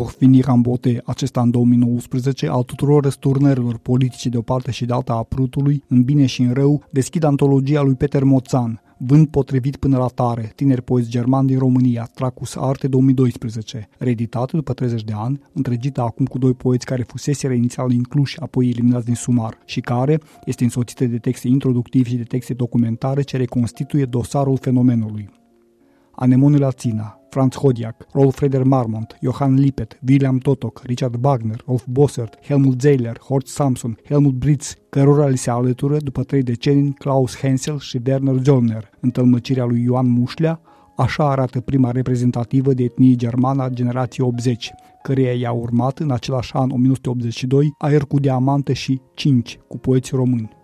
Pour 0.00 0.10
finir 0.10 0.48
en 0.48 0.60
beauté, 0.60 1.02
acesta 1.04 1.40
în 1.40 1.50
2019, 1.50 2.48
al 2.48 2.62
tuturor 2.62 3.02
răsturnărilor 3.02 3.78
politice 3.78 4.28
de 4.28 4.36
o 4.36 4.42
parte 4.42 4.70
și 4.70 4.84
de 4.84 4.92
alta 4.92 5.12
a 5.12 5.22
prutului, 5.22 5.84
în 5.88 6.02
bine 6.02 6.26
și 6.26 6.42
în 6.42 6.52
rău, 6.52 6.84
deschid 6.90 7.22
antologia 7.22 7.82
lui 7.82 7.94
Peter 7.94 8.24
Moțan, 8.24 8.80
Vând 8.98 9.26
potrivit 9.26 9.76
până 9.76 9.98
la 9.98 10.06
tare, 10.06 10.52
tineri 10.54 10.82
poeți 10.82 11.08
german 11.08 11.46
din 11.46 11.58
România, 11.58 12.10
Tracus 12.14 12.56
Arte 12.56 12.88
2012, 12.88 13.88
reeditată 13.98 14.56
după 14.56 14.72
30 14.72 15.04
de 15.04 15.12
ani, 15.16 15.40
întregită 15.52 16.00
acum 16.00 16.24
cu 16.24 16.38
doi 16.38 16.54
poeți 16.54 16.86
care 16.86 17.02
fuseseră 17.02 17.52
inițial 17.52 17.90
incluși, 17.90 18.40
apoi 18.40 18.68
eliminați 18.68 19.04
din 19.04 19.14
sumar, 19.14 19.58
și 19.64 19.80
care 19.80 20.20
este 20.44 20.64
însoțită 20.64 21.04
de 21.04 21.18
texte 21.18 21.48
introductive 21.48 22.08
și 22.08 22.16
de 22.16 22.22
texte 22.22 22.54
documentare 22.54 23.22
ce 23.22 23.36
reconstituie 23.36 24.04
dosarul 24.04 24.58
fenomenului. 24.60 25.30
Anemone 26.10 26.56
Lațina, 26.56 27.19
Franz 27.30 27.56
Hodiak, 27.56 28.06
Rolf 28.12 28.34
Freder 28.34 28.62
Marmont, 28.62 29.18
Johann 29.22 29.54
Lippet, 29.54 29.98
William 30.08 30.38
Totok, 30.38 30.82
Richard 30.84 31.24
Wagner, 31.24 31.62
Rolf 31.66 31.84
Bossert, 31.86 32.38
Helmut 32.42 32.80
Zeiler, 32.80 33.18
Horst 33.18 33.46
Samson, 33.46 33.98
Helmut 34.04 34.34
Britz, 34.34 34.74
cărora 34.88 35.26
li 35.26 35.36
se 35.36 35.50
alătură 35.50 35.96
după 35.96 36.22
trei 36.22 36.42
decenii 36.42 36.92
Klaus 36.92 37.36
Hensel 37.36 37.78
și 37.78 38.00
Werner 38.06 38.36
Zollner. 38.42 38.90
Întâlmăcirea 39.00 39.64
lui 39.64 39.82
Ioan 39.82 40.08
Mușlea, 40.08 40.60
așa 40.96 41.30
arată 41.30 41.60
prima 41.60 41.90
reprezentativă 41.90 42.72
de 42.72 42.82
etnie 42.82 43.14
germană 43.14 43.62
a 43.62 43.68
generației 43.68 44.26
80, 44.26 44.72
căreia 45.02 45.32
i-a 45.32 45.52
urmat 45.52 45.98
în 45.98 46.10
același 46.10 46.54
an 46.54 46.70
1982 46.70 47.74
Aer 47.78 48.02
cu 48.02 48.20
diamante 48.20 48.72
și 48.72 49.00
5 49.14 49.58
cu 49.68 49.78
poeți 49.78 50.14
români. 50.14 50.58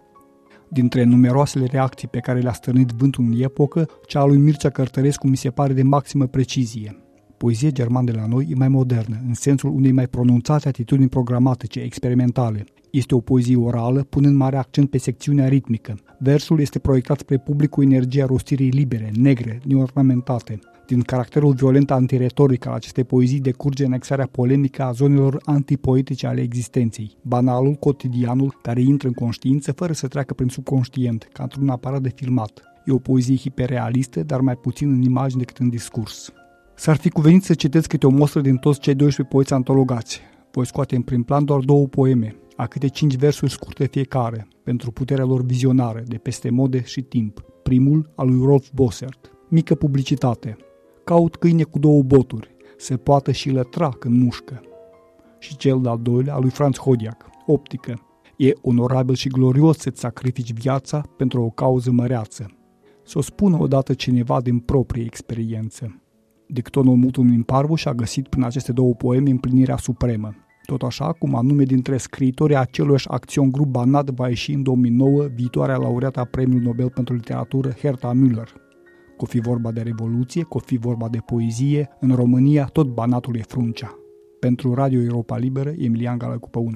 Dintre 0.68 1.04
numeroasele 1.04 1.66
reacții 1.66 2.08
pe 2.08 2.18
care 2.18 2.40
le-a 2.40 2.52
stârnit 2.52 2.90
vântul 2.90 3.24
în 3.24 3.40
epocă, 3.40 3.88
cea 4.06 4.20
a 4.20 4.24
lui 4.24 4.36
Mircea 4.36 4.70
Cărtărescu 4.70 5.26
mi 5.26 5.36
se 5.36 5.50
pare 5.50 5.72
de 5.72 5.82
maximă 5.82 6.26
precizie. 6.26 7.00
Poezia 7.36 7.70
germană 7.70 8.10
de 8.10 8.16
la 8.16 8.26
noi 8.26 8.46
e 8.50 8.54
mai 8.54 8.68
modernă, 8.68 9.22
în 9.26 9.34
sensul 9.34 9.70
unei 9.70 9.92
mai 9.92 10.06
pronunțate 10.06 10.68
atitudini 10.68 11.08
programatice, 11.08 11.80
experimentale. 11.80 12.64
Este 12.90 13.14
o 13.14 13.20
poezie 13.20 13.56
orală, 13.56 14.02
punând 14.02 14.36
mare 14.36 14.56
accent 14.56 14.90
pe 14.90 14.98
secțiunea 14.98 15.48
ritmică. 15.48 15.94
Versul 16.18 16.60
este 16.60 16.78
proiectat 16.78 17.18
spre 17.18 17.38
public 17.38 17.70
cu 17.70 17.82
energia 17.82 18.26
rostirii 18.26 18.70
libere, 18.70 19.10
negre, 19.14 19.60
neornamentate. 19.64 20.58
Din 20.86 21.00
caracterul 21.00 21.52
violent 21.52 21.90
antiretoric 21.90 22.66
al 22.66 22.72
acestei 22.72 23.04
poezii 23.04 23.40
decurge 23.40 23.84
anexarea 23.84 24.26
polemică 24.26 24.82
a 24.82 24.90
zonelor 24.90 25.40
antipoetice 25.44 26.26
ale 26.26 26.40
existenței, 26.40 27.16
banalul, 27.22 27.74
cotidianul, 27.74 28.58
care 28.62 28.80
intră 28.80 29.08
în 29.08 29.14
conștiință 29.14 29.72
fără 29.72 29.92
să 29.92 30.06
treacă 30.06 30.34
prin 30.34 30.48
subconștient, 30.48 31.28
ca 31.32 31.42
într-un 31.42 31.68
aparat 31.68 32.00
de 32.00 32.12
filmat. 32.14 32.62
E 32.84 32.92
o 32.92 32.98
poezie 32.98 33.36
hiperrealistă, 33.36 34.22
dar 34.22 34.40
mai 34.40 34.54
puțin 34.54 34.90
în 34.90 35.02
imagine 35.02 35.40
decât 35.40 35.58
în 35.58 35.68
discurs. 35.68 36.32
S-ar 36.74 36.96
fi 36.96 37.08
cuvenit 37.08 37.42
să 37.42 37.54
citeți 37.54 37.88
câte 37.88 38.06
o 38.06 38.10
mostră 38.10 38.40
din 38.40 38.56
toți 38.56 38.80
cei 38.80 38.94
12 38.94 39.34
poeți 39.34 39.52
antologați. 39.52 40.20
Voi 40.52 40.66
scoate 40.66 40.96
în 40.96 41.02
prim 41.02 41.22
plan 41.22 41.44
doar 41.44 41.60
două 41.60 41.86
poeme, 41.86 42.36
a 42.56 42.66
câte 42.66 42.88
cinci 42.88 43.16
versuri 43.16 43.50
scurte 43.50 43.86
fiecare, 43.86 44.48
pentru 44.62 44.90
puterea 44.90 45.24
lor 45.24 45.42
vizionară, 45.42 46.02
de 46.06 46.16
peste 46.16 46.50
mode 46.50 46.82
și 46.82 47.02
timp. 47.02 47.44
Primul, 47.62 48.12
al 48.14 48.28
lui 48.28 48.46
Rolf 48.46 48.70
Bossert. 48.74 49.30
Mică 49.48 49.74
publicitate. 49.74 50.56
Caut 51.04 51.36
câine 51.36 51.62
cu 51.62 51.78
două 51.78 52.02
boturi, 52.02 52.56
se 52.76 52.96
poate 52.96 53.32
și 53.32 53.50
lătra 53.50 53.88
când 53.88 54.22
mușcă. 54.22 54.60
Și 55.38 55.56
cel 55.56 55.80
de-al 55.80 55.98
doilea, 56.02 56.34
al 56.34 56.40
lui 56.40 56.50
Franz 56.50 56.78
Hodiak. 56.78 57.26
Optică. 57.46 58.00
E 58.36 58.52
onorabil 58.62 59.14
și 59.14 59.28
glorios 59.28 59.78
să-ți 59.78 60.00
sacrifici 60.00 60.52
viața 60.52 61.02
pentru 61.16 61.42
o 61.42 61.50
cauză 61.50 61.90
măreață. 61.90 62.46
Să 63.04 63.18
o 63.18 63.20
spună 63.20 63.56
odată 63.60 63.94
cineva 63.94 64.40
din 64.40 64.58
proprie 64.58 65.04
experiență. 65.04 66.00
Dictonul 66.46 66.96
Mutun 66.96 67.30
din 67.30 67.42
Parvu 67.42 67.74
și-a 67.74 67.94
găsit 67.94 68.28
prin 68.28 68.42
aceste 68.42 68.72
două 68.72 68.94
poeme 68.94 69.30
împlinirea 69.30 69.76
supremă. 69.76 70.34
Tot 70.66 70.82
așa 70.82 71.12
cum 71.12 71.34
anume 71.34 71.64
dintre 71.64 71.96
scriitorii 71.96 72.56
aceluiași 72.56 73.08
acțion 73.08 73.50
grup 73.50 73.66
Banat 73.66 74.10
va 74.10 74.28
ieși 74.28 74.52
în 74.52 74.62
2009 74.62 75.22
viitoarea 75.34 75.76
laureată 75.76 76.20
a 76.20 76.24
Premiului 76.24 76.66
Nobel 76.66 76.90
pentru 76.90 77.14
Literatură 77.14 77.70
Herta 77.70 78.12
Müller. 78.14 78.48
Că 79.18 79.26
fi 79.26 79.40
vorba 79.40 79.72
de 79.72 79.80
revoluție, 79.80 80.42
că 80.42 80.58
fi 80.58 80.76
vorba 80.76 81.08
de 81.08 81.18
poezie, 81.26 81.88
în 82.00 82.14
România 82.14 82.64
tot 82.64 82.86
Banatul 82.86 83.36
e 83.36 83.42
fruncea. 83.42 83.98
Pentru 84.40 84.74
Radio 84.74 85.00
Europa 85.02 85.36
Liberă, 85.36 85.72
Emilian 85.78 86.18
Gală 86.18 86.40
1. 86.52 86.70